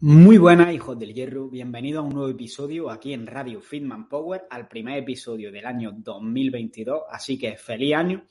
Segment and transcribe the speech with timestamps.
[0.00, 1.48] muy buenas, hijos del hierro.
[1.48, 5.90] Bienvenidos a un nuevo episodio aquí en Radio Fitman Power, al primer episodio del año
[5.92, 7.02] 2022.
[7.10, 8.24] Así que feliz año.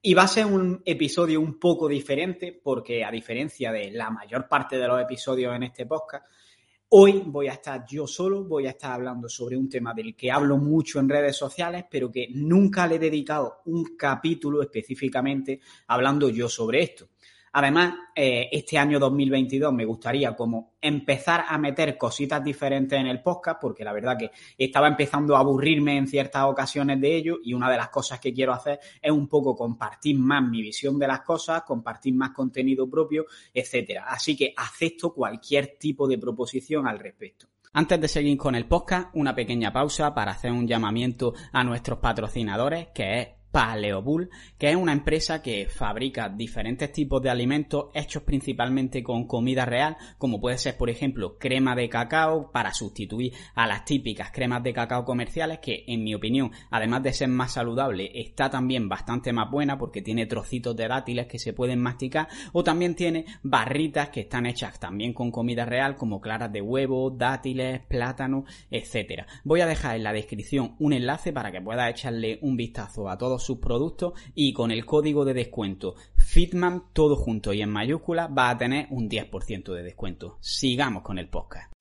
[0.00, 4.48] Y va a ser un episodio un poco diferente porque a diferencia de la mayor
[4.48, 6.24] parte de los episodios en este podcast,
[6.88, 10.30] hoy voy a estar yo solo, voy a estar hablando sobre un tema del que
[10.30, 16.30] hablo mucho en redes sociales, pero que nunca le he dedicado un capítulo específicamente hablando
[16.30, 17.10] yo sobre esto.
[17.52, 23.22] Además, eh, este año 2022 me gustaría como empezar a meter cositas diferentes en el
[23.22, 27.52] podcast, porque la verdad que estaba empezando a aburrirme en ciertas ocasiones de ello y
[27.52, 31.08] una de las cosas que quiero hacer es un poco compartir más mi visión de
[31.08, 34.04] las cosas, compartir más contenido propio, etcétera.
[34.06, 37.46] Así que acepto cualquier tipo de proposición al respecto.
[37.72, 41.98] Antes de seguir con el podcast, una pequeña pausa para hacer un llamamiento a nuestros
[41.98, 48.22] patrocinadores, que es Paleobull, que es una empresa que fabrica diferentes tipos de alimentos hechos
[48.22, 53.66] principalmente con comida real, como puede ser, por ejemplo, crema de cacao para sustituir a
[53.66, 58.10] las típicas cremas de cacao comerciales, que en mi opinión, además de ser más saludable,
[58.14, 62.62] está también bastante más buena porque tiene trocitos de dátiles que se pueden masticar, o
[62.62, 67.80] también tiene barritas que están hechas también con comida real, como claras de huevo, dátiles,
[67.86, 69.26] plátano, etcétera.
[69.44, 73.18] Voy a dejar en la descripción un enlace para que pueda echarle un vistazo a
[73.18, 78.28] todos sus productos y con el código de descuento Fitman todo junto y en mayúscula
[78.28, 80.38] va a tener un 10% de descuento.
[80.40, 81.72] Sigamos con el podcast.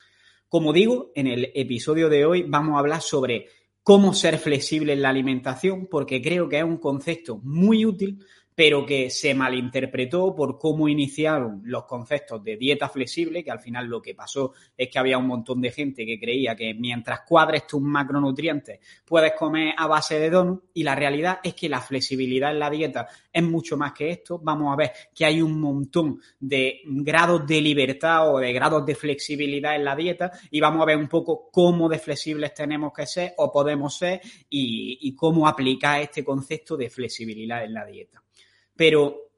[0.47, 3.45] Como digo, en el episodio de hoy vamos a hablar sobre
[3.83, 8.25] cómo ser flexible en la alimentación porque creo que es un concepto muy útil
[8.59, 13.87] pero que se malinterpretó por cómo iniciaron los conceptos de dieta flexible, que al final
[13.87, 17.65] lo que pasó es que había un montón de gente que creía que mientras cuadres
[17.65, 22.51] tus macronutrientes puedes comer a base de donut y la realidad es que la flexibilidad
[22.51, 24.39] en la dieta es mucho más que esto.
[24.39, 28.93] Vamos a ver que hay un montón de grados de libertad o de grados de
[28.93, 33.05] flexibilidad en la dieta y vamos a ver un poco cómo de flexibles tenemos que
[33.05, 38.21] ser o podemos ser y, y cómo aplicar este concepto de flexibilidad en la dieta.
[38.79, 39.33] Pero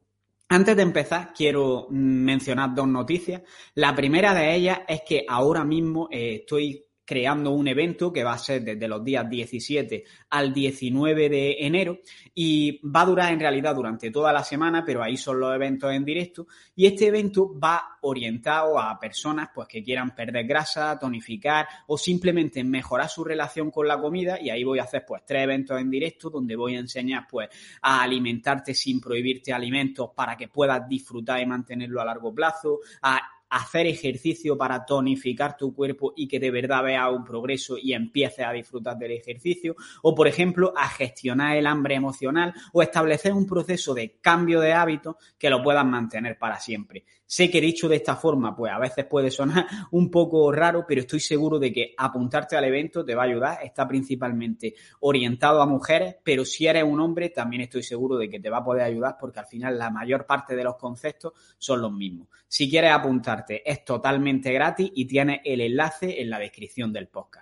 [0.50, 3.41] antes de empezar, quiero mencionar dos noticias.
[3.74, 8.31] La primera de ellas es que ahora mismo eh, estoy creando un evento que va
[8.31, 11.99] a ser desde los días 17 al 19 de enero
[12.33, 15.91] y va a durar en realidad durante toda la semana, pero ahí son los eventos
[15.91, 16.47] en directo.
[16.73, 22.63] Y este evento va orientado a personas pues que quieran perder grasa, tonificar o simplemente
[22.63, 24.39] mejorar su relación con la comida.
[24.39, 27.49] Y ahí voy a hacer pues tres eventos en directo donde voy a enseñar pues
[27.81, 33.19] a alimentarte sin prohibirte alimentos para que puedas disfrutar y mantenerlo a largo plazo, a
[33.51, 38.45] hacer ejercicio para tonificar tu cuerpo y que de verdad vea un progreso y empieces
[38.45, 43.45] a disfrutar del ejercicio, o por ejemplo a gestionar el hambre emocional o establecer un
[43.45, 47.03] proceso de cambio de hábitos que lo puedas mantener para siempre.
[47.31, 51.00] Sé que dicho de esta forma, pues a veces puede sonar un poco raro, pero
[51.00, 53.59] estoy seguro de que apuntarte al evento te va a ayudar.
[53.64, 58.41] Está principalmente orientado a mujeres, pero si eres un hombre, también estoy seguro de que
[58.41, 61.81] te va a poder ayudar porque al final la mayor parte de los conceptos son
[61.81, 62.28] los mismos.
[62.50, 67.41] Si quieres apuntarte, es totalmente gratis y tienes el enlace en la descripción del podcast.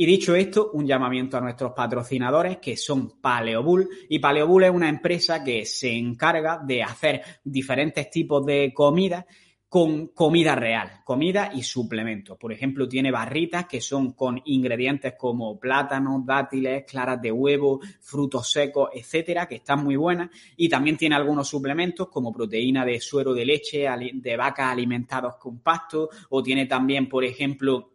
[0.00, 3.86] Y dicho esto, un llamamiento a nuestros patrocinadores que son Paleobull.
[4.08, 9.26] Y Paleobull es una empresa que se encarga de hacer diferentes tipos de comida
[9.68, 12.38] con comida real, comida y suplementos.
[12.38, 18.50] Por ejemplo, tiene barritas que son con ingredientes como plátanos, dátiles, claras de huevo, frutos
[18.50, 20.30] secos, etcétera, que están muy buenas.
[20.56, 25.60] Y también tiene algunos suplementos como proteína de suero de leche, de vacas alimentados con
[25.60, 27.89] pasto, o tiene también, por ejemplo,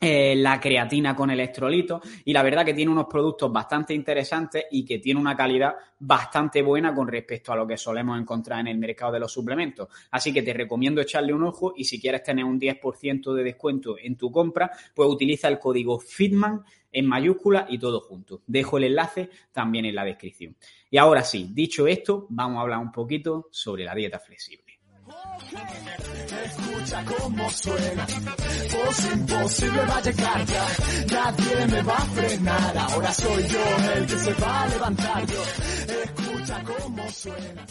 [0.00, 4.84] eh, la creatina con electrolitos y la verdad que tiene unos productos bastante interesantes y
[4.84, 8.78] que tiene una calidad bastante buena con respecto a lo que solemos encontrar en el
[8.78, 9.88] mercado de los suplementos.
[10.12, 13.96] Así que te recomiendo echarle un ojo y si quieres tener un 10% de descuento
[13.98, 16.62] en tu compra, pues utiliza el código FITMAN
[16.92, 18.42] en mayúscula y todo junto.
[18.46, 20.54] Dejo el enlace también en la descripción.
[20.90, 24.67] Y ahora sí, dicho esto, vamos a hablar un poquito sobre la dieta flexible.
[26.44, 30.66] Escucha cómo suena, voz imposible va a llegar ya,
[31.10, 35.42] nadie me va a frenar, ahora soy yo el que se va a levantar yo,
[36.04, 37.66] escucha cómo suena.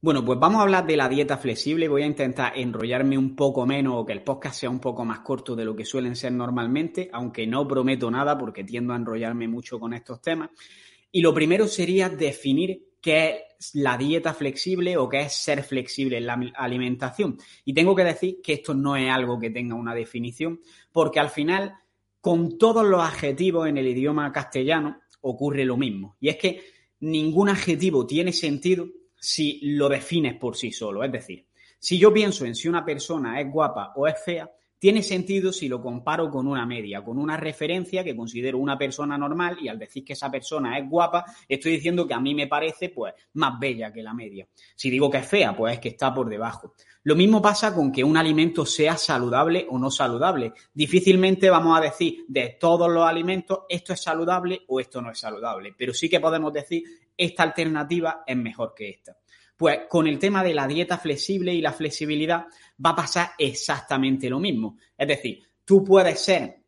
[0.00, 1.86] Bueno, pues vamos a hablar de la dieta flexible.
[1.86, 5.20] Voy a intentar enrollarme un poco menos o que el podcast sea un poco más
[5.20, 9.46] corto de lo que suelen ser normalmente, aunque no prometo nada porque tiendo a enrollarme
[9.46, 10.50] mucho con estos temas.
[11.12, 16.16] Y lo primero sería definir qué es la dieta flexible o qué es ser flexible
[16.16, 17.36] en la alimentación.
[17.64, 20.60] Y tengo que decir que esto no es algo que tenga una definición,
[20.92, 21.74] porque al final,
[22.20, 26.16] con todos los adjetivos en el idioma castellano, ocurre lo mismo.
[26.20, 26.62] Y es que
[27.00, 28.86] ningún adjetivo tiene sentido
[29.18, 31.04] si lo defines por sí solo.
[31.04, 31.46] Es decir,
[31.78, 34.48] si yo pienso en si una persona es guapa o es fea,
[34.82, 39.16] tiene sentido si lo comparo con una media, con una referencia que considero una persona
[39.16, 42.48] normal y al decir que esa persona es guapa, estoy diciendo que a mí me
[42.48, 44.48] parece pues más bella que la media.
[44.74, 46.74] Si digo que es fea, pues es que está por debajo.
[47.04, 50.52] Lo mismo pasa con que un alimento sea saludable o no saludable.
[50.74, 55.18] Difícilmente vamos a decir de todos los alimentos esto es saludable o esto no es
[55.20, 56.82] saludable, pero sí que podemos decir
[57.16, 59.16] esta alternativa es mejor que esta.
[59.62, 62.46] Pues con el tema de la dieta flexible y la flexibilidad
[62.84, 64.76] va a pasar exactamente lo mismo.
[64.98, 66.64] Es decir, tú puedes ser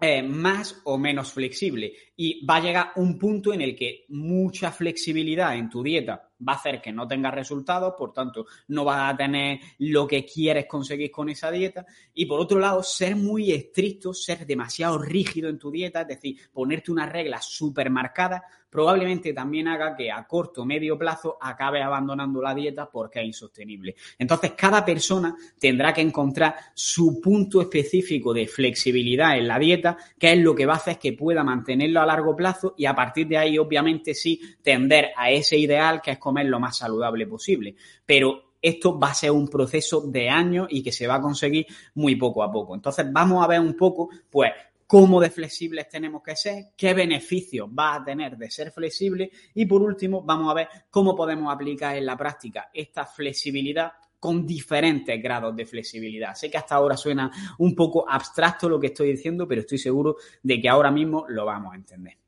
[0.00, 4.72] eh, más o menos flexible y va a llegar un punto en el que mucha
[4.72, 9.12] flexibilidad en tu dieta va a hacer que no tengas resultados, por tanto, no vas
[9.12, 11.84] a tener lo que quieres conseguir con esa dieta.
[12.14, 16.38] Y por otro lado, ser muy estricto, ser demasiado rígido en tu dieta, es decir,
[16.50, 18.40] ponerte unas reglas súper marcadas,
[18.70, 23.26] probablemente también haga que a corto o medio plazo acabe abandonando la dieta porque es
[23.26, 23.96] insostenible.
[24.18, 30.32] Entonces, cada persona tendrá que encontrar su punto específico de flexibilidad en la dieta, que
[30.32, 33.26] es lo que va a hacer que pueda mantenerlo a largo plazo y a partir
[33.26, 37.74] de ahí, obviamente, sí, tender a ese ideal que es comer lo más saludable posible.
[38.06, 41.66] Pero esto va a ser un proceso de años y que se va a conseguir
[41.94, 42.74] muy poco a poco.
[42.74, 44.52] Entonces vamos a ver un poco, pues,
[44.90, 49.64] cómo de flexibles tenemos que ser, qué beneficios va a tener de ser flexible y
[49.64, 55.22] por último vamos a ver cómo podemos aplicar en la práctica esta flexibilidad con diferentes
[55.22, 56.34] grados de flexibilidad.
[56.34, 60.16] Sé que hasta ahora suena un poco abstracto lo que estoy diciendo, pero estoy seguro
[60.42, 62.19] de que ahora mismo lo vamos a entender.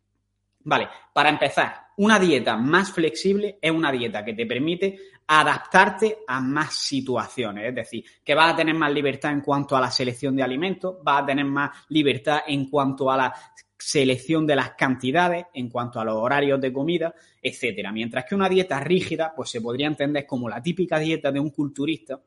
[0.64, 6.40] Vale, para empezar, una dieta más flexible es una dieta que te permite adaptarte a
[6.40, 10.36] más situaciones, es decir, que vas a tener más libertad en cuanto a la selección
[10.36, 13.34] de alimentos, vas a tener más libertad en cuanto a la
[13.78, 17.90] selección de las cantidades, en cuanto a los horarios de comida, etcétera.
[17.90, 21.50] Mientras que una dieta rígida, pues se podría entender como la típica dieta de un
[21.50, 22.20] culturista,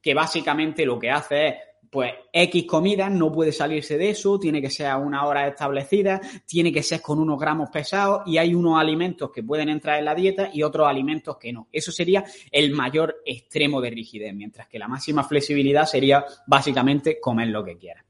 [0.00, 1.54] que básicamente lo que hace es
[1.94, 6.20] pues X comidas no puede salirse de eso, tiene que ser a una hora establecida,
[6.44, 10.06] tiene que ser con unos gramos pesados y hay unos alimentos que pueden entrar en
[10.06, 11.68] la dieta y otros alimentos que no.
[11.70, 17.46] Eso sería el mayor extremo de rigidez, mientras que la máxima flexibilidad sería básicamente comer
[17.46, 18.04] lo que quieras.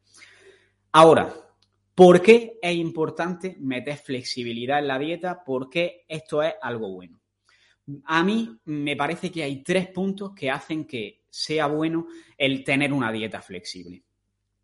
[0.93, 1.29] Ahora,
[1.95, 5.45] ¿por qué es importante meter flexibilidad en la dieta?
[5.45, 7.21] ¿Por qué esto es algo bueno?
[8.05, 12.07] A mí me parece que hay tres puntos que hacen que sea bueno
[12.39, 14.03] el tener una dieta flexible.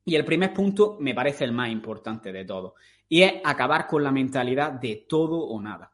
[0.04, 2.74] Y el primer punto me parece el más importante de todo,
[3.08, 5.92] y es acabar con la mentalidad de todo o nada.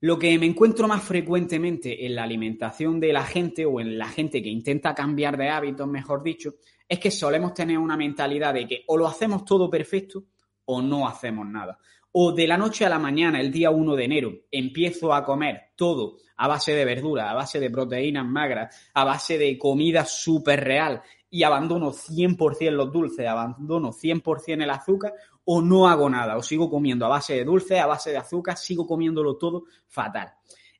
[0.00, 4.08] Lo que me encuentro más frecuentemente en la alimentación de la gente o en la
[4.08, 6.54] gente que intenta cambiar de hábitos, mejor dicho,
[6.88, 10.24] es que solemos tener una mentalidad de que o lo hacemos todo perfecto
[10.64, 11.78] o no hacemos nada.
[12.12, 15.70] O de la noche a la mañana, el día 1 de enero, empiezo a comer
[15.76, 20.64] todo a base de verdura, a base de proteínas magras, a base de comida súper
[20.64, 26.42] real y abandono 100% los dulces, abandono 100% el azúcar o no hago nada, o
[26.42, 30.32] sigo comiendo a base de dulces, a base de azúcar, sigo comiéndolo todo fatal.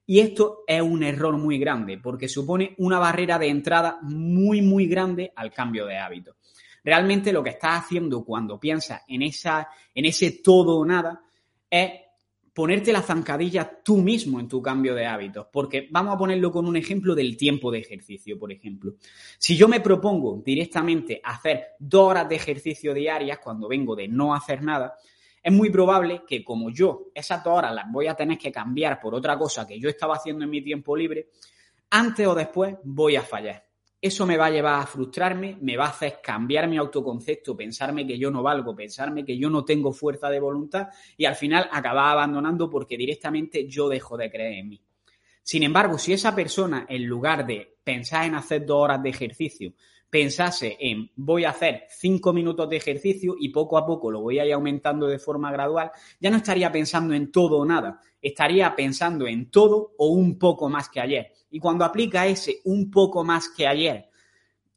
[0.07, 4.87] Y esto es un error muy grande porque supone una barrera de entrada muy, muy
[4.87, 6.35] grande al cambio de hábito.
[6.85, 11.23] Realmente lo que estás haciendo cuando piensas en, esa, en ese todo o nada
[11.69, 11.91] es
[12.53, 15.47] ponerte la zancadilla tú mismo en tu cambio de hábitos.
[15.53, 18.95] Porque vamos a ponerlo con un ejemplo del tiempo de ejercicio, por ejemplo.
[19.39, 24.35] Si yo me propongo directamente hacer dos horas de ejercicio diarias cuando vengo de no
[24.35, 24.97] hacer nada,
[25.43, 29.01] es muy probable que como yo esas dos horas las voy a tener que cambiar
[29.01, 31.31] por otra cosa que yo estaba haciendo en mi tiempo libre,
[31.91, 33.70] antes o después voy a fallar.
[34.03, 38.07] Eso me va a llevar a frustrarme, me va a hacer cambiar mi autoconcepto, pensarme
[38.07, 40.89] que yo no valgo, pensarme que yo no tengo fuerza de voluntad
[41.19, 44.83] y al final acabar abandonando porque directamente yo dejo de creer en mí.
[45.43, 49.75] Sin embargo, si esa persona, en lugar de pensar en hacer dos horas de ejercicio,
[50.11, 54.41] pensase en voy a hacer cinco minutos de ejercicio y poco a poco lo voy
[54.41, 58.75] a ir aumentando de forma gradual, ya no estaría pensando en todo o nada, estaría
[58.75, 61.33] pensando en todo o un poco más que ayer.
[61.51, 64.11] Y cuando aplica ese un poco más que ayer,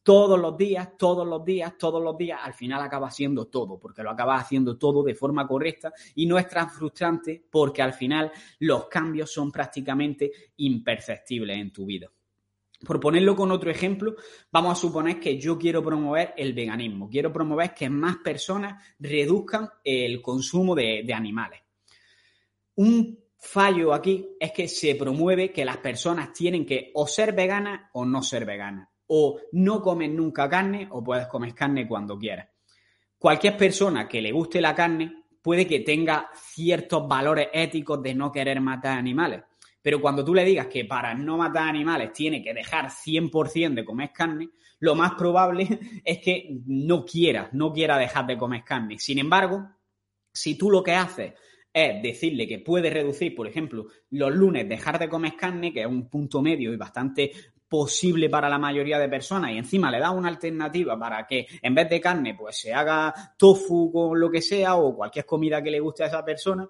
[0.03, 4.03] todos los días, todos los días, todos los días, al final acaba siendo todo, porque
[4.03, 8.31] lo acaba haciendo todo de forma correcta y no es tan frustrante porque al final
[8.59, 12.11] los cambios son prácticamente imperceptibles en tu vida.
[12.83, 14.15] Por ponerlo con otro ejemplo,
[14.51, 19.69] vamos a suponer que yo quiero promover el veganismo, quiero promover que más personas reduzcan
[19.83, 21.61] el consumo de, animales.
[22.75, 27.89] Un fallo aquí es que se promueve que las personas tienen que o ser veganas
[27.93, 32.49] o no ser veganas, o no comen nunca carne o puedes comer carne cuando quieras.
[33.17, 38.31] Cualquier persona que le guste la carne puede que tenga ciertos valores éticos de no
[38.31, 39.43] querer matar animales
[39.83, 43.85] pero cuando tú le digas que para no matar animales tiene que dejar 100% de
[43.85, 44.49] comer carne,
[44.79, 45.67] lo más probable
[46.03, 48.97] es que no quiera, no quiera dejar de comer carne.
[48.97, 49.69] Sin embargo,
[50.31, 51.33] si tú lo que haces
[51.71, 55.87] es decirle que puede reducir, por ejemplo, los lunes dejar de comer carne, que es
[55.87, 57.31] un punto medio y bastante
[57.67, 61.73] posible para la mayoría de personas y encima le da una alternativa para que en
[61.73, 65.71] vez de carne pues se haga tofu con lo que sea o cualquier comida que
[65.71, 66.69] le guste a esa persona,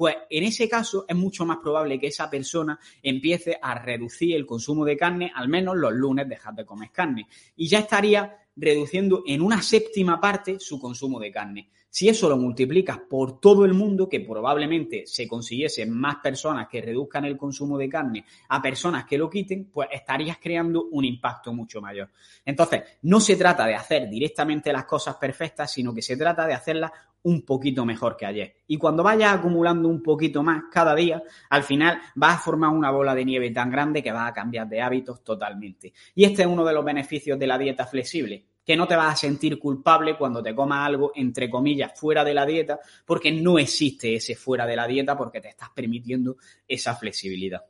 [0.00, 4.46] pues en ese caso es mucho más probable que esa persona empiece a reducir el
[4.46, 7.28] consumo de carne, al menos los lunes dejar de comer carne.
[7.56, 11.68] Y ya estaría reduciendo en una séptima parte su consumo de carne.
[11.90, 16.80] Si eso lo multiplicas por todo el mundo, que probablemente se consiguiesen más personas que
[16.80, 21.52] reduzcan el consumo de carne a personas que lo quiten, pues estarías creando un impacto
[21.52, 22.08] mucho mayor.
[22.44, 26.54] Entonces, no se trata de hacer directamente las cosas perfectas, sino que se trata de
[26.54, 26.92] hacerlas
[27.22, 28.56] un poquito mejor que ayer.
[28.66, 32.90] Y cuando vayas acumulando un poquito más cada día, al final vas a formar una
[32.90, 35.92] bola de nieve tan grande que vas a cambiar de hábitos totalmente.
[36.14, 39.14] Y este es uno de los beneficios de la dieta flexible que no te vas
[39.14, 43.58] a sentir culpable cuando te comas algo, entre comillas, fuera de la dieta, porque no
[43.58, 46.36] existe ese fuera de la dieta porque te estás permitiendo
[46.68, 47.64] esa flexibilidad.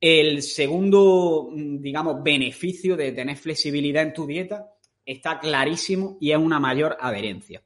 [0.00, 4.70] El segundo, mm, digamos, beneficio de tener flexibilidad en tu dieta
[5.04, 7.62] está clarísimo y es una mayor adherencia.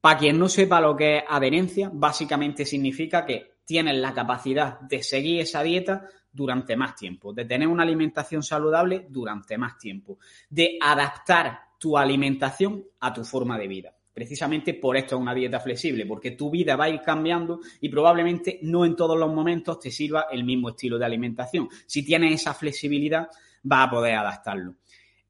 [0.00, 5.02] Para quien no sepa lo que es adherencia, básicamente significa que tienes la capacidad de
[5.02, 10.78] seguir esa dieta durante más tiempo, de tener una alimentación saludable durante más tiempo, de
[10.80, 13.94] adaptar tu alimentación a tu forma de vida.
[14.12, 17.88] Precisamente por esto es una dieta flexible, porque tu vida va a ir cambiando y
[17.88, 21.68] probablemente no en todos los momentos te sirva el mismo estilo de alimentación.
[21.86, 23.28] Si tienes esa flexibilidad,
[23.62, 24.74] vas a poder adaptarlo.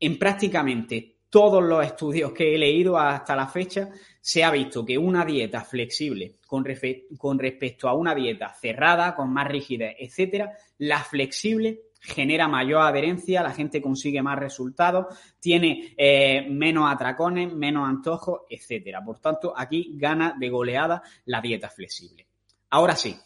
[0.00, 4.96] En prácticamente todos los estudios que he leído hasta la fecha, se ha visto que
[4.96, 11.80] una dieta flexible con, respecto a una dieta cerrada, con más rigidez, etcétera, la flexible
[12.00, 15.06] genera mayor adherencia, la gente consigue más resultados,
[15.40, 19.04] tiene eh, menos atracones, menos antojos, etcétera.
[19.04, 22.26] Por tanto, aquí gana de goleada la dieta flexible.
[22.70, 23.16] Ahora sí,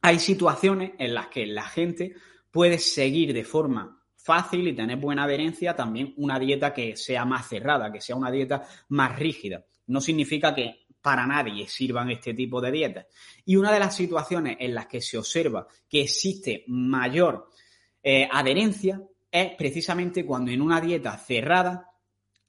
[0.00, 2.14] hay situaciones en las que la gente
[2.50, 7.48] puede seguir de forma fácil y tener buena adherencia también una dieta que sea más
[7.48, 9.64] cerrada, que sea una dieta más rígida.
[9.86, 13.06] No significa que para nadie sirvan este tipo de dietas.
[13.44, 17.50] Y una de las situaciones en las que se observa que existe mayor
[18.02, 21.88] eh, adherencia es precisamente cuando en una dieta cerrada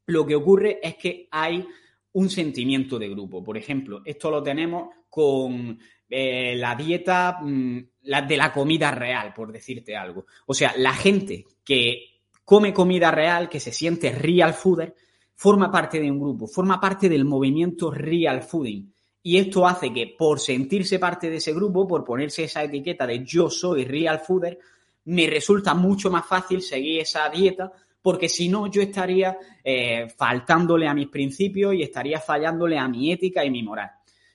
[0.06, 1.66] lo que ocurre es que hay
[2.14, 3.44] un sentimiento de grupo.
[3.44, 5.80] Por ejemplo, esto lo tenemos con
[6.16, 7.80] eh, la dieta mm,
[8.28, 10.28] de la comida real, por decirte algo.
[10.46, 14.94] O sea, la gente que come comida real, que se siente real fooder,
[15.34, 18.94] forma parte de un grupo, forma parte del movimiento real fooding.
[19.24, 23.26] Y esto hace que por sentirse parte de ese grupo, por ponerse esa etiqueta de
[23.26, 24.60] yo soy real fooder,
[25.06, 27.72] me resulta mucho más fácil seguir esa dieta
[28.04, 33.12] porque si no yo estaría eh, faltándole a mis principios y estaría fallándole a mi
[33.12, 33.90] ética y mi moral.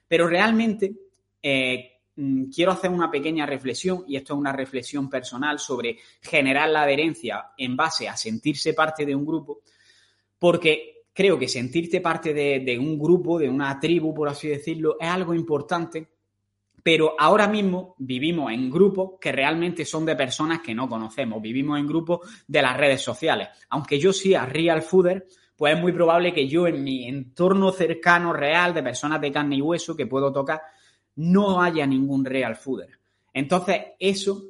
[0.08, 0.92] Pero realmente
[1.42, 6.68] eh, mm, quiero hacer una pequeña reflexión, y esto es una reflexión personal sobre generar
[6.68, 9.60] la adherencia en base a sentirse parte de un grupo,
[10.38, 15.08] porque creo que sentirte parte de, un grupo, de una tribu, por así decirlo, es
[15.08, 16.06] algo importante,
[16.80, 21.76] pero ahora mismo vivimos en grupos que realmente son de personas que no conocemos, vivimos
[21.80, 23.48] en grupos de las redes sociales.
[23.70, 25.26] Aunque yo sea real fooder,
[25.56, 29.56] pues es muy probable que yo en mi entorno cercano, real, de personas de carne
[29.56, 30.62] y hueso que puedo tocar,
[31.18, 32.98] no haya ningún real fooder.
[33.32, 34.42] Entonces, eso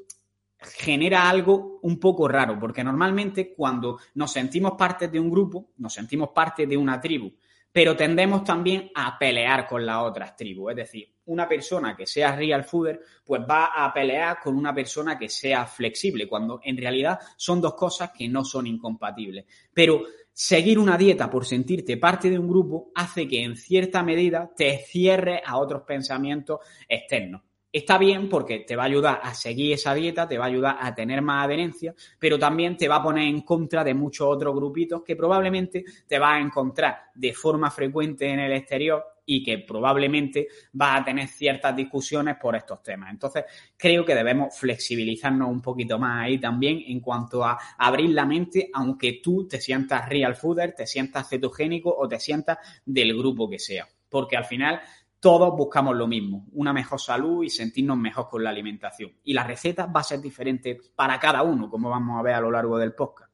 [0.58, 5.94] genera algo un poco raro, porque normalmente cuando nos sentimos parte de un grupo, nos
[5.94, 7.32] sentimos parte de una tribu,
[7.72, 10.70] pero tendemos también a pelear con las otras tribus.
[10.70, 15.18] Es decir, una persona que sea real fooder, pues va a pelear con una persona
[15.18, 19.46] que sea flexible, cuando en realidad son dos cosas que no son incompatibles.
[19.72, 20.02] Pero
[20.40, 24.78] seguir una dieta por sentirte parte de un grupo hace que en cierta medida te
[24.78, 27.42] cierres a otros pensamientos externos.
[27.72, 30.76] Está bien porque te va a ayudar a seguir esa dieta, te va a ayudar
[30.78, 34.54] a tener más adherencia, pero también te va a poner en contra de muchos otros
[34.54, 39.58] grupitos que probablemente te vas a encontrar de forma frecuente en el exterior y que
[39.58, 40.48] probablemente
[40.80, 43.10] va a tener ciertas discusiones por estos temas.
[43.10, 43.44] Entonces,
[43.76, 48.70] creo que debemos flexibilizarnos un poquito más ahí también en cuanto a abrir la mente,
[48.72, 52.56] aunque tú te sientas real fooder, te sientas cetogénico o te sientas
[52.86, 53.86] del grupo que sea.
[54.08, 54.80] Porque al final
[55.20, 59.12] todos buscamos lo mismo, una mejor salud y sentirnos mejor con la alimentación.
[59.24, 62.40] Y la receta va a ser diferente para cada uno, como vamos a ver a
[62.40, 63.30] lo largo del podcast.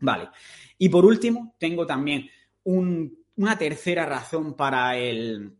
[0.00, 0.30] Vale.
[0.78, 2.26] Y por último, tengo también
[3.36, 5.56] una tercera razón para, el,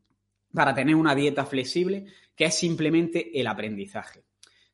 [0.52, 4.25] para tener una dieta flexible, que es simplemente el aprendizaje.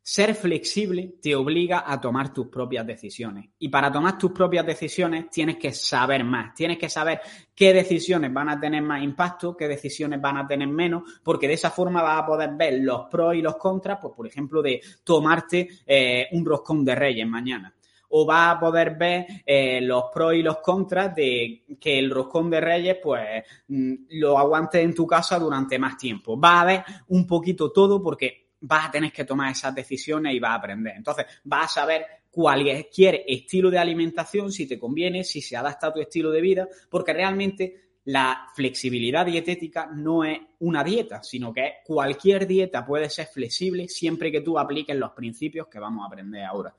[0.02, 3.50] Ser flexible te obliga a tomar tus propias decisiones.
[3.58, 6.54] Y para tomar tus propias decisiones tienes que saber más.
[6.54, 7.20] Tienes que saber
[7.54, 11.54] qué decisiones van a tener más impacto, qué decisiones van a tener menos, porque de
[11.54, 14.80] esa forma vas a poder ver los pros y los contras, pues por ejemplo, de
[15.04, 17.72] tomarte eh, un roscón de reyes mañana
[18.10, 22.50] o vas a poder ver eh, los pros y los contras de que el roscón
[22.50, 26.38] de reyes pues mm, lo aguantes en tu casa durante más tiempo.
[26.38, 30.40] Va a ver un poquito todo porque vas a tener que tomar esas decisiones y
[30.40, 30.94] vas a aprender.
[30.96, 35.92] Entonces, vas a saber cualquier estilo de alimentación, si te conviene, si se adapta a
[35.92, 41.74] tu estilo de vida, porque realmente la flexibilidad dietética no es una dieta, sino que
[41.84, 46.44] cualquier dieta puede ser flexible siempre que tú apliques los principios que vamos a aprender
[46.44, 46.74] ahora.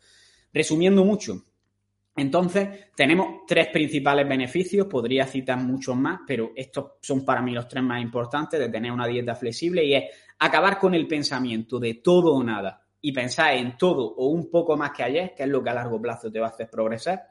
[0.54, 1.44] Resumiendo mucho,
[2.16, 7.68] entonces, tenemos tres principales beneficios, podría citar muchos más, pero estos son para mí los
[7.68, 10.04] tres más importantes de tener una dieta flexible y es
[10.40, 14.76] acabar con el pensamiento de todo o nada y pensar en todo o un poco
[14.76, 17.28] más que ayer, que es lo que a largo plazo te va a hacer progresar,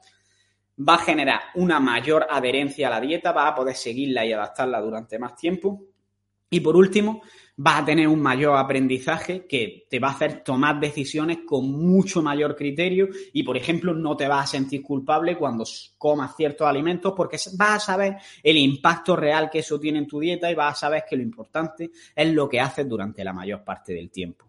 [0.77, 4.81] va a generar una mayor adherencia a la dieta, va a poder seguirla y adaptarla
[4.81, 5.79] durante más tiempo.
[6.53, 7.21] Y por último,
[7.55, 12.21] vas a tener un mayor aprendizaje que te va a hacer tomar decisiones con mucho
[12.21, 15.63] mayor criterio y, por ejemplo, no te vas a sentir culpable cuando
[15.97, 20.19] comas ciertos alimentos porque vas a saber el impacto real que eso tiene en tu
[20.19, 23.63] dieta y vas a saber que lo importante es lo que haces durante la mayor
[23.63, 24.45] parte del tiempo.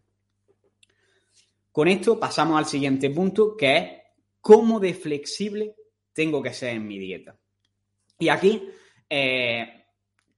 [1.71, 3.91] Con esto pasamos al siguiente punto, que es
[4.41, 5.77] cómo de flexible
[6.13, 7.37] tengo que ser en mi dieta.
[8.19, 8.69] Y aquí
[9.09, 9.82] eh,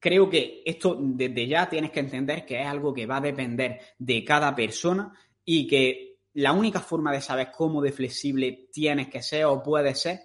[0.04, 3.80] creo que esto desde ya tienes que entender que es algo que va a depender
[3.98, 5.10] de cada persona
[5.46, 9.98] y que la única forma de saber cómo de flexible tienes que ser o puedes
[9.98, 10.20] ser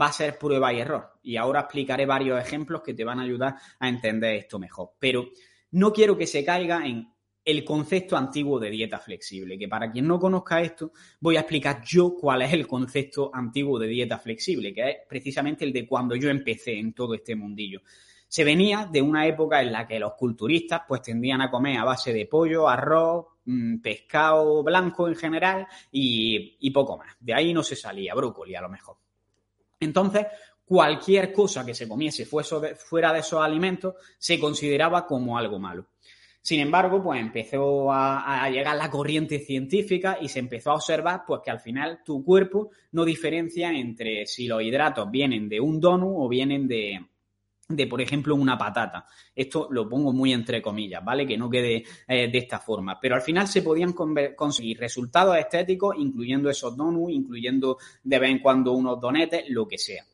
[0.00, 1.18] va a ser prueba y error.
[1.24, 4.90] Y ahora explicaré varios ejemplos que te van a ayudar a entender esto mejor.
[5.00, 5.26] Pero
[5.72, 7.12] no quiero que se caiga en
[7.44, 11.82] el concepto antiguo de dieta flexible, que para quien no conozca esto, voy a explicar
[11.84, 16.14] yo cuál es el concepto antiguo de dieta flexible, que es precisamente el de cuando
[16.14, 17.80] yo empecé en todo este mundillo.
[18.28, 21.84] Se venía de una época en la que los culturistas pues tendían a comer a
[21.84, 27.16] base de pollo, arroz, mm, pescado blanco en general y, poco más.
[27.20, 28.96] De ahí no se salía, brócoli a lo mejor.
[29.78, 30.26] Entonces,
[30.64, 35.86] cualquier cosa que se comiese fuera de esos alimentos se consideraba como algo malo.
[36.42, 41.24] Sin embargo, pues empezó a, a, llegar la corriente científica y se empezó a observar
[41.26, 45.80] pues que al final tu cuerpo no diferencia entre si los hidratos vienen de un
[45.80, 47.00] donut o vienen de,
[47.68, 49.06] de, por ejemplo, una patata.
[49.34, 51.26] Esto lo pongo muy entre comillas, ¿vale?
[51.26, 52.98] Que no quede eh, de esta forma.
[53.00, 58.38] Pero al final se podían conseguir resultados estéticos, incluyendo esos donuts, incluyendo de vez en
[58.38, 60.04] cuando unos donetes, lo que sea.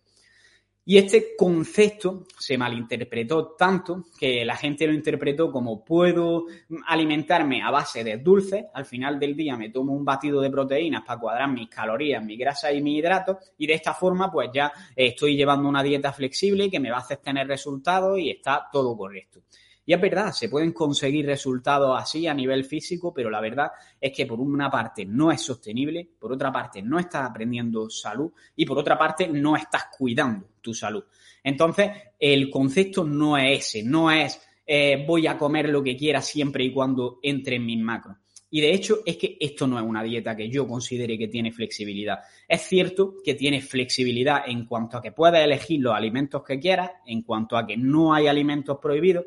[0.84, 6.46] Y este concepto se malinterpretó tanto que la gente lo interpretó como puedo
[6.88, 11.04] alimentarme a base de dulces, al final del día me tomo un batido de proteínas
[11.04, 14.72] para cuadrar mis calorías, mi grasa y mis hidratos y de esta forma pues ya
[14.96, 18.96] estoy llevando una dieta flexible que me va a hacer tener resultados y está todo
[18.96, 19.42] correcto.
[19.84, 24.12] Y es verdad, se pueden conseguir resultados así a nivel físico, pero la verdad es
[24.12, 28.64] que por una parte no es sostenible, por otra parte no estás aprendiendo salud y
[28.64, 31.02] por otra parte no estás cuidando tu salud.
[31.42, 36.22] Entonces, el concepto no es ese, no es eh, voy a comer lo que quiera
[36.22, 38.16] siempre y cuando entre en mis macros.
[38.54, 41.52] Y de hecho es que esto no es una dieta que yo considere que tiene
[41.52, 42.18] flexibilidad.
[42.46, 46.90] Es cierto que tiene flexibilidad en cuanto a que puedes elegir los alimentos que quieras,
[47.06, 49.24] en cuanto a que no hay alimentos prohibidos,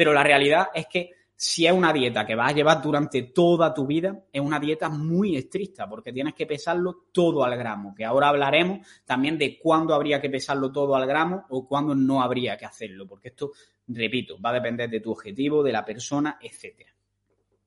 [0.00, 3.74] pero la realidad es que si es una dieta que vas a llevar durante toda
[3.74, 8.02] tu vida, es una dieta muy estricta porque tienes que pesarlo todo al gramo, que
[8.02, 12.56] ahora hablaremos también de cuándo habría que pesarlo todo al gramo o cuándo no habría
[12.56, 13.50] que hacerlo, porque esto,
[13.88, 16.88] repito, va a depender de tu objetivo, de la persona, etc.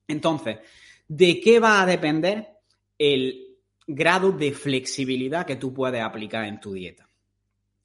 [0.08, 0.58] Entonces,
[1.06, 2.48] ¿de qué va a depender
[2.98, 7.08] el grado de flexibilidad que tú puedes aplicar en tu dieta?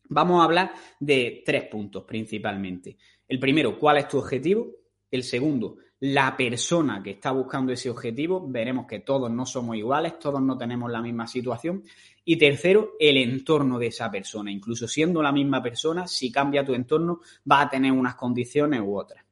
[0.09, 2.97] Vamos a hablar de tres puntos principalmente.
[3.27, 4.67] El primero, ¿cuál es tu objetivo?
[5.11, 8.47] El segundo, la persona que está buscando ese objetivo.
[8.47, 11.83] Veremos que todos no somos iguales, todos no tenemos la misma situación.
[12.25, 14.51] Y tercero, el entorno de esa persona.
[14.51, 18.97] Incluso siendo la misma persona, si cambia tu entorno, va a tener unas condiciones u
[18.97, 19.23] otras.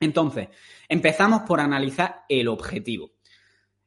[0.00, 0.48] Entonces,
[0.88, 3.12] empezamos por analizar el objetivo.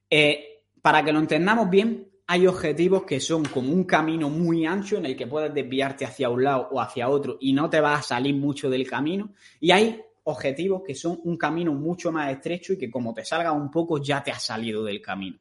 [0.10, 4.98] Eh, para que lo entendamos bien, hay objetivos que son como un camino muy ancho
[4.98, 8.00] en el que puedes desviarte hacia un lado o hacia otro y no te vas
[8.00, 9.34] a salir mucho del camino.
[9.60, 13.52] Y hay objetivos que son un camino mucho más estrecho y que como te salga
[13.52, 15.38] un poco ya te has salido del camino.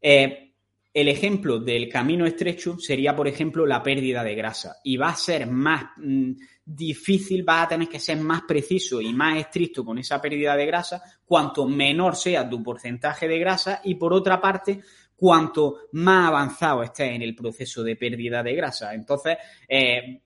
[0.00, 0.46] Eh,
[0.94, 5.14] el ejemplo del camino estrecho sería, por ejemplo, la pérdida de grasa y va a
[5.14, 6.32] ser más mm,
[6.64, 10.64] difícil, va a tener que ser más preciso y más estricto con esa pérdida de
[10.64, 14.80] grasa cuanto menor sea tu porcentaje de grasa y por otra parte
[15.16, 18.94] cuanto más avanzado estés en el proceso de pérdida de grasa.
[18.94, 20.20] Entonces, eh,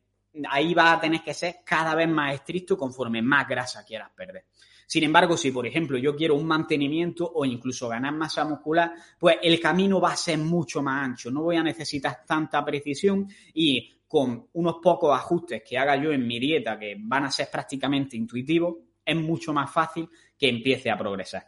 [0.48, 4.44] ahí va a tener que ser cada vez más estricto conforme más grasa quieras perder.
[4.86, 9.36] Sin embargo, si por ejemplo yo quiero un mantenimiento o incluso ganar masa muscular, pues
[9.40, 11.30] el camino va a ser mucho más ancho.
[11.30, 16.26] No voy a necesitar tanta precisión y con unos pocos ajustes que haga yo en
[16.26, 20.98] mi dieta, que van a ser prácticamente intuitivos, es mucho más fácil que empiece a
[20.98, 21.46] progresar.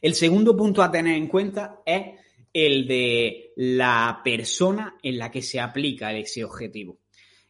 [0.00, 2.18] El segundo punto a tener en cuenta es
[2.52, 6.98] el de la persona en la que se aplica ese objetivo.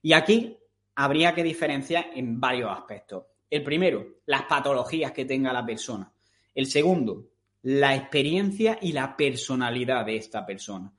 [0.02, 0.56] Y aquí
[0.96, 3.24] habría que diferenciar en varios aspectos.
[3.48, 6.12] El primero, las patologías que tenga la persona.
[6.54, 7.30] El segundo,
[7.62, 10.92] la experiencia y la personalidad de esta persona.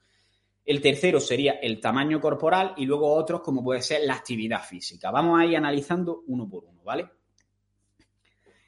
[0.64, 5.12] El tercero sería el tamaño corporal y luego otros como puede ser la actividad física.
[5.12, 7.08] Vamos a ir analizando uno por uno, ¿vale?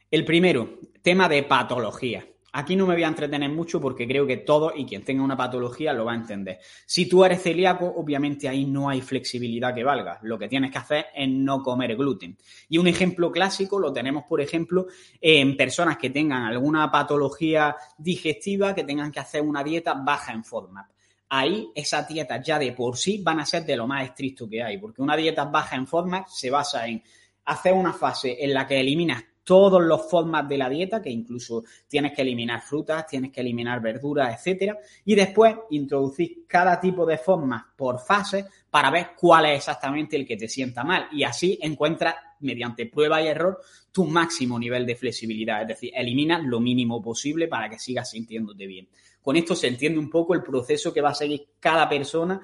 [0.10, 2.28] El primero, tema de patología.
[2.56, 5.36] Aquí no me voy a entretener mucho porque creo que todo y quien tenga una
[5.36, 6.60] patología lo va a entender.
[6.86, 10.20] Si tú eres celíaco, obviamente ahí no hay flexibilidad que valga.
[10.22, 12.38] Lo que tienes que hacer es no comer gluten.
[12.70, 14.86] Y un ejemplo clásico lo tenemos, por ejemplo,
[15.20, 20.44] en personas que tengan alguna patología digestiva, que tengan que hacer una dieta baja en
[20.44, 20.92] FODMAP.
[21.30, 24.62] Ahí esas dietas ya de por sí van a ser de lo más estricto que
[24.62, 27.02] hay, porque una dieta baja en FODMAP se basa en
[27.46, 31.64] hacer una fase en la que eliminas todos los FODMAP de la dieta, que incluso
[31.88, 37.18] tienes que eliminar frutas, tienes que eliminar verduras, etcétera, y después introducir cada tipo de
[37.18, 41.60] FODMAP por fase para ver cuál es exactamente el que te sienta mal y así
[41.62, 43.60] encuentras mediante prueba y error
[43.92, 48.66] tu máximo nivel de flexibilidad, es decir, eliminas lo mínimo posible para que sigas sintiéndote
[48.66, 48.90] bien.
[49.22, 52.42] Con esto se entiende un poco el proceso que va a seguir cada persona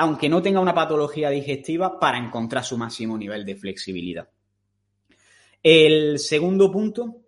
[0.00, 4.28] aunque no tenga una patología digestiva, para encontrar su máximo nivel de flexibilidad.
[5.62, 7.22] El segundo punto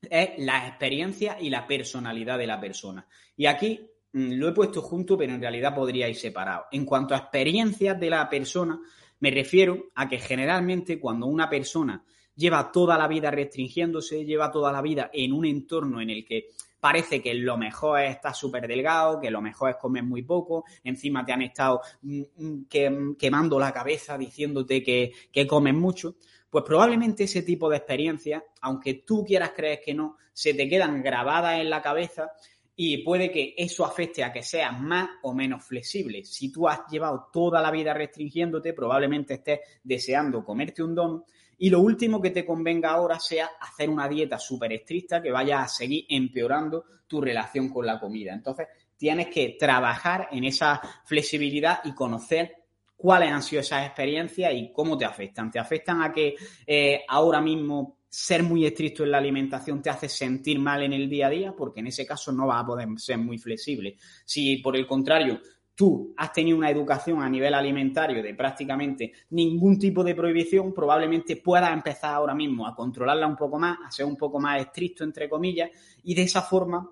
[0.00, 3.06] es la experiencia y la personalidad de la persona.
[3.36, 3.80] Y aquí
[4.12, 6.66] mm, lo he puesto junto, pero en realidad podría ir separado.
[6.72, 8.80] En cuanto a experiencias de la persona,
[9.20, 12.04] me refiero a que generalmente cuando una persona
[12.34, 16.50] lleva toda la vida restringiéndose, lleva toda la vida en un entorno en el que
[16.80, 20.64] parece que lo mejor es estar súper delgado, que lo mejor es comer muy poco,
[20.84, 26.14] encima te han estado mm, mm, quemando la cabeza diciéndote que, que comes mucho,
[26.50, 31.02] pues probablemente ese tipo de experiencias, aunque tú quieras creer que no, se te quedan
[31.02, 32.30] grabadas en la cabeza
[32.76, 36.24] y puede que eso afecte a que seas más o menos flexible.
[36.24, 41.24] Si tú has llevado toda la vida restringiéndote, probablemente estés deseando comerte un don
[41.58, 45.62] y lo último que te convenga ahora sea hacer una dieta súper estricta que vaya
[45.62, 48.32] a seguir empeorando tu relación con la comida.
[48.32, 52.57] Entonces, tienes que trabajar en esa flexibilidad y conocer
[52.98, 55.50] cuáles han sido esas experiencias y cómo te afectan.
[55.50, 56.34] ¿Te afectan a que
[56.66, 61.08] eh, ahora mismo ser muy estricto en la alimentación te hace sentir mal en el
[61.08, 61.54] día a día?
[61.56, 63.96] Porque en ese caso no vas a poder ser muy flexible.
[64.24, 65.40] Si por el contrario
[65.76, 71.36] tú has tenido una educación a nivel alimentario de prácticamente ningún tipo de prohibición, probablemente
[71.36, 75.04] puedas empezar ahora mismo a controlarla un poco más, a ser un poco más estricto,
[75.04, 75.70] entre comillas,
[76.02, 76.90] y de esa forma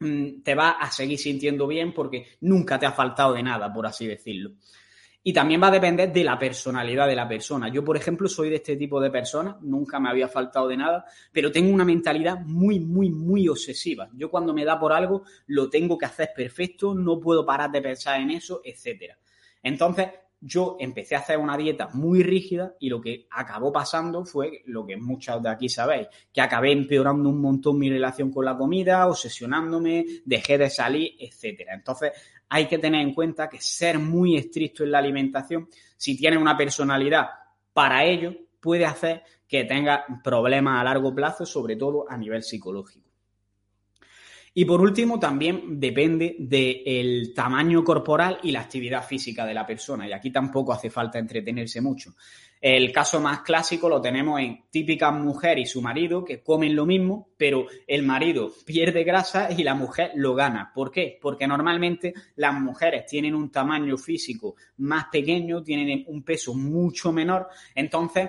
[0.00, 3.86] mm, te vas a seguir sintiendo bien porque nunca te ha faltado de nada, por
[3.86, 4.50] así decirlo.
[5.28, 7.68] Y también va a depender de la personalidad de la persona.
[7.68, 11.04] Yo, por ejemplo, soy de este tipo de persona, nunca me había faltado de nada,
[11.30, 14.08] pero tengo una mentalidad muy, muy, muy obsesiva.
[14.14, 17.82] Yo cuando me da por algo, lo tengo que hacer perfecto, no puedo parar de
[17.82, 19.18] pensar en eso, etcétera.
[19.62, 20.08] Entonces,
[20.40, 24.86] yo empecé a hacer una dieta muy rígida y lo que acabó pasando fue lo
[24.86, 29.06] que muchos de aquí sabéis, que acabé empeorando un montón mi relación con la comida,
[29.06, 31.74] obsesionándome, dejé de salir, etcétera.
[31.74, 32.12] Entonces,
[32.48, 36.56] hay que tener en cuenta que ser muy estricto en la alimentación, si tienes una
[36.56, 37.26] personalidad
[37.72, 43.07] para ello, puede hacer que tengas problemas a largo plazo, sobre todo a nivel psicológico.
[44.58, 50.08] Y por último, también depende del tamaño corporal y la actividad física de la persona.
[50.08, 52.16] Y aquí tampoco hace falta entretenerse mucho.
[52.60, 56.86] El caso más clásico lo tenemos en típica mujer y su marido que comen lo
[56.86, 60.72] mismo, pero el marido pierde grasa y la mujer lo gana.
[60.74, 61.20] ¿Por qué?
[61.22, 67.46] Porque normalmente las mujeres tienen un tamaño físico más pequeño, tienen un peso mucho menor,
[67.76, 68.28] entonces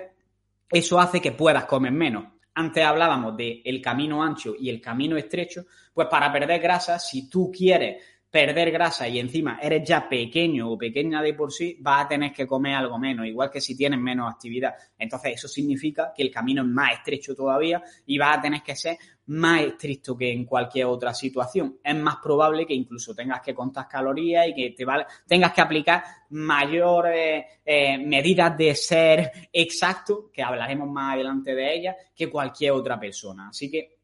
[0.70, 2.39] eso hace que puedas comer menos.
[2.60, 7.28] Antes hablábamos de el camino ancho y el camino estrecho, pues para perder grasa, si
[7.28, 12.04] tú quieres perder grasa y encima eres ya pequeño o pequeña de por sí, vas
[12.04, 14.74] a tener que comer algo menos, igual que si tienes menos actividad.
[14.96, 18.76] Entonces eso significa que el camino es más estrecho todavía y vas a tener que
[18.76, 21.78] ser más estricto que en cualquier otra situación.
[21.82, 24.84] Es más probable que incluso tengas que contar calorías y que te
[25.26, 31.96] tengas que aplicar mayores eh, medidas de ser exacto, que hablaremos más adelante de ellas,
[32.14, 33.48] que cualquier otra persona.
[33.48, 33.99] Así que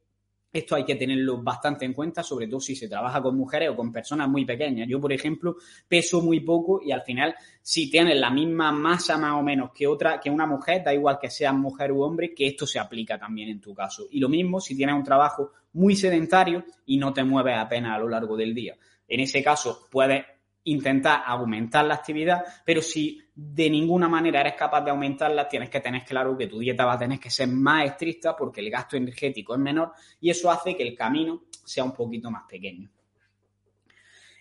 [0.58, 3.76] esto hay que tenerlo bastante en cuenta, sobre todo si se trabaja con mujeres o
[3.76, 4.88] con personas muy pequeñas.
[4.88, 5.56] Yo, por ejemplo,
[5.88, 9.86] peso muy poco y al final, si tienes la misma masa más o menos que
[9.86, 13.18] otra, que una mujer, da igual que seas mujer u hombre, que esto se aplica
[13.18, 14.06] también en tu caso.
[14.10, 17.98] Y lo mismo si tienes un trabajo muy sedentario y no te mueves apenas a
[17.98, 18.76] lo largo del día.
[19.08, 20.24] En ese caso, puedes
[20.66, 25.80] intentar aumentar la actividad, pero si de ninguna manera eres capaz de aumentarla, tienes que
[25.80, 28.96] tener claro que tu dieta va a tener que ser más estricta porque el gasto
[28.96, 32.90] energético es menor y eso hace que el camino sea un poquito más pequeño.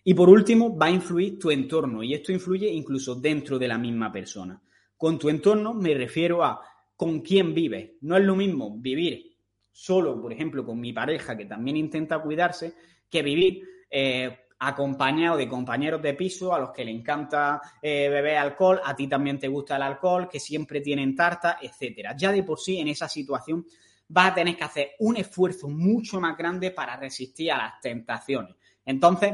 [0.04, 3.78] Y por último, va a influir tu entorno y esto influye incluso dentro de la
[3.78, 4.62] misma persona.
[4.98, 6.62] Con tu entorno me refiero a
[6.96, 7.92] con quién vives.
[8.02, 9.36] No es lo mismo vivir
[9.72, 12.74] solo, por ejemplo, con mi pareja que también intenta cuidarse,
[13.10, 18.38] que vivir eh, acompañado de compañeros de piso a los que le encanta eh, beber
[18.38, 22.16] alcohol, a ti también te gusta el alcohol, que siempre tienen tarta, etcétera.
[22.18, 23.66] Ya de por sí en esa situación
[24.08, 28.56] vas a tener que hacer un esfuerzo mucho más grande para resistir a las tentaciones.
[28.86, 29.34] Entonces,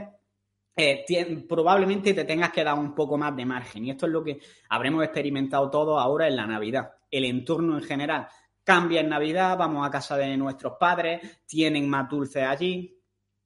[0.75, 3.86] eh, probablemente te tengas que dar un poco más de margen.
[3.86, 6.93] Y esto es lo que habremos experimentado todos ahora en la Navidad.
[7.10, 8.27] El entorno en general
[8.63, 13.01] cambia en Navidad, vamos a casa de nuestros padres, tienen más dulces allí,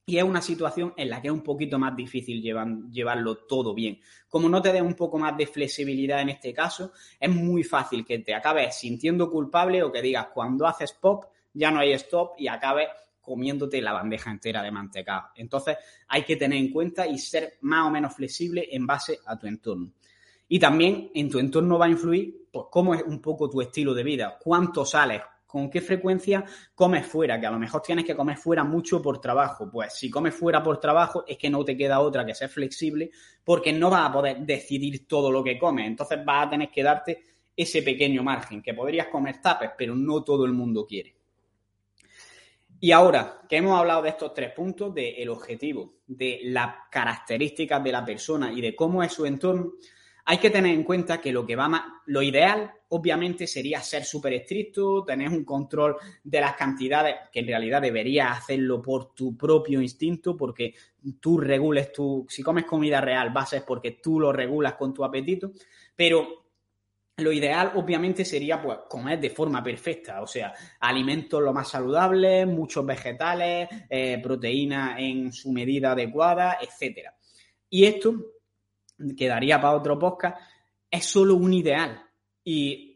[0.07, 3.99] y es una situación en la que es un poquito más difícil llevarlo todo bien.
[4.29, 8.05] Como no te des un poco más de flexibilidad en este caso, es muy fácil
[8.05, 12.33] que te acabes sintiendo culpable o que digas cuando haces pop ya no hay stop
[12.37, 12.89] y acabes
[13.19, 15.29] comiéndote la bandeja entera de mantecado.
[15.35, 19.39] Entonces hay que tener en cuenta y ser más o menos flexible en base a
[19.39, 19.91] tu entorno.
[20.47, 23.95] Y también en tu entorno va a influir pues, cómo es un poco tu estilo
[23.95, 25.21] de vida, cuánto sales,
[25.55, 29.21] con qué frecuencia comes fuera, que a lo mejor tienes que comer fuera mucho por
[29.21, 29.69] trabajo.
[29.71, 33.09] Pues si comes fuera por trabajo es que no te queda otra que ser flexible
[33.41, 35.87] porque no vas a poder decidir todo lo que comes.
[35.87, 37.23] Entonces vas a tener que darte
[37.55, 41.15] ese pequeño margen, que podrías comer tapes, pero no todo el mundo quiere.
[42.81, 47.91] Y ahora que hemos hablado de estos tres puntos, del objetivo, de las características de
[47.93, 49.71] la persona y de cómo es su entorno,
[50.27, 54.03] hay que tener en cuenta que lo que va más, lo ideal, obviamente, sería ser
[54.03, 59.37] súper estricto, tener un control de las cantidades, que en realidad deberías hacerlo por tu
[59.37, 60.73] propio instinto, porque
[61.19, 64.95] tú regules tu, si comes comida real, va a ser porque tú lo regulas con
[64.95, 65.51] tu apetito,
[65.95, 66.45] pero
[67.17, 72.47] lo ideal, obviamente, sería pues, comer de forma perfecta, o sea, alimentos lo más saludables,
[72.47, 77.15] muchos vegetales, eh, proteínas en su medida adecuada, etcétera.
[77.69, 78.34] Y esto
[79.15, 80.37] quedaría para otro podcast,
[80.89, 82.01] es solo un ideal.
[82.43, 82.95] Y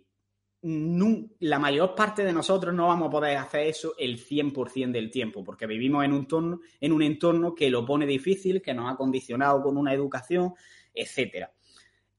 [0.61, 5.43] la mayor parte de nosotros no vamos a poder hacer eso el 100% del tiempo,
[5.43, 9.93] porque vivimos en un, entorno, que lo pone difícil, que nos ha condicionado con una
[9.93, 10.53] educación,
[10.93, 11.47] etc.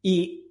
[0.02, 0.46] Y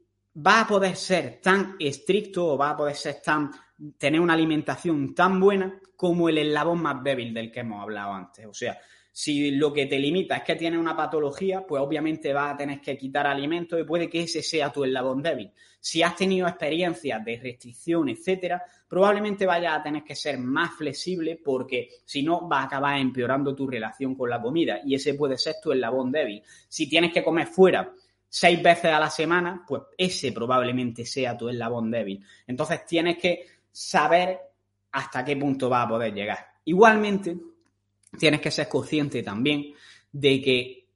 [0.45, 3.51] va a poder ser tan estricto o va a poder ser tan
[3.97, 8.45] tener una alimentación tan buena como el eslabón más débil del que hemos hablado antes.
[8.45, 8.77] O sea,
[9.19, 12.79] si lo que te limita es que tienes una patología, pues obviamente vas a tener
[12.79, 15.51] que quitar alimentos y puede que ese sea tu eslabón débil.
[15.77, 21.37] Si has tenido experiencias de restricción, etcétera, probablemente vayas a tener que ser más flexible
[21.43, 25.37] porque si no vas a acabar empeorando tu relación con la comida y ese puede
[25.37, 26.41] ser tu eslabón débil.
[26.69, 27.93] Si tienes que comer fuera
[28.29, 32.23] seis veces a la semana, pues ese probablemente sea tu eslabón débil.
[32.47, 34.39] Entonces tienes que saber
[34.93, 36.39] hasta qué punto vas a poder llegar.
[36.63, 37.35] Igualmente,
[38.17, 39.73] tienes que ser consciente también
[40.11, 40.87] de que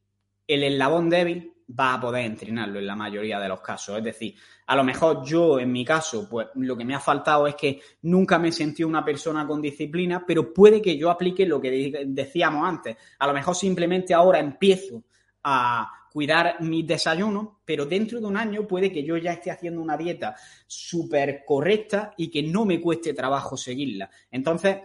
[0.47, 3.97] el eslabón débil va a poder entrenarlo en la mayoría de los casos.
[3.97, 4.35] Es decir,
[4.67, 7.81] a lo mejor yo, en mi caso, pues lo que me ha faltado es que
[8.03, 12.67] nunca me sentí una persona con disciplina, pero puede que yo aplique lo que decíamos
[12.67, 12.97] antes.
[13.19, 15.03] A lo mejor simplemente ahora empiezo
[15.43, 19.81] a cuidar mis desayunos, pero dentro de un año puede que yo ya esté haciendo
[19.81, 20.35] una dieta
[20.67, 24.09] súper correcta y que no me cueste trabajo seguirla.
[24.29, 24.77] Entonces,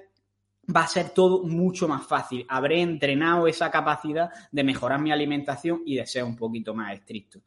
[0.75, 2.45] va a ser todo mucho más fácil.
[2.49, 7.41] Habré entrenado esa capacidad de mejorar mi alimentación y de ser un poquito más estricto.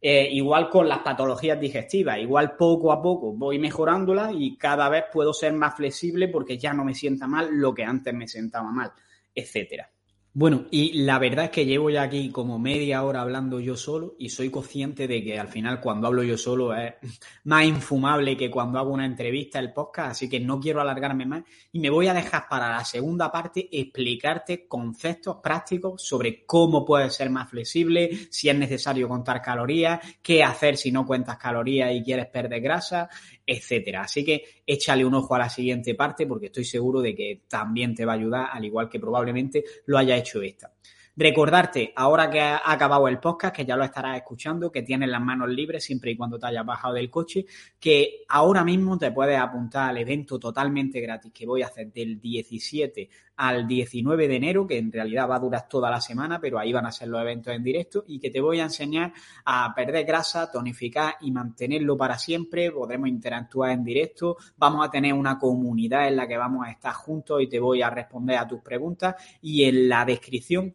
[0.00, 5.04] Eh, igual con las patologías digestivas, igual poco a poco voy mejorándolas y cada vez
[5.10, 8.70] puedo ser más flexible porque ya no me sienta mal lo que antes me sentaba
[8.70, 8.92] mal,
[9.34, 9.90] etcétera.
[10.36, 14.16] Bueno, y la verdad es que llevo ya aquí como media hora hablando yo solo
[14.18, 16.94] y soy consciente de que al final cuando hablo yo solo es
[17.44, 21.44] más infumable que cuando hago una entrevista, el podcast, así que no quiero alargarme más.
[21.70, 27.14] Y me voy a dejar para la segunda parte explicarte conceptos prácticos sobre cómo puedes
[27.14, 32.02] ser más flexible, si es necesario contar calorías, qué hacer si no cuentas calorías y
[32.02, 33.08] quieres perder grasa,
[33.46, 34.02] etcétera.
[34.02, 37.94] Así que échale un ojo a la siguiente parte porque estoy seguro de que también
[37.94, 40.72] te va a ayudar, al igual que probablemente lo haya hecho esta.
[41.16, 45.20] Recordarte, ahora que ha acabado el podcast, que ya lo estarás escuchando, que tienes las
[45.20, 47.46] manos libres siempre y cuando te hayas bajado del coche,
[47.78, 52.20] que ahora mismo te puedes apuntar al evento totalmente gratis que voy a hacer del
[52.20, 56.58] 17 al 19 de enero, que en realidad va a durar toda la semana, pero
[56.58, 59.12] ahí van a ser los eventos en directo y que te voy a enseñar
[59.44, 62.70] a perder grasa, tonificar y mantenerlo para siempre.
[62.70, 66.92] Podremos interactuar en directo, vamos a tener una comunidad en la que vamos a estar
[66.92, 70.74] juntos y te voy a responder a tus preguntas y en la descripción